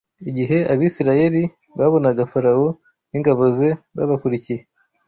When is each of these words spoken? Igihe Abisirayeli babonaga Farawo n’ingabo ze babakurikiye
Igihe 0.29 0.57
Abisirayeli 0.73 1.43
babonaga 1.77 2.21
Farawo 2.31 2.67
n’ingabo 3.09 3.43
ze 3.57 3.69
babakurikiye 3.95 4.61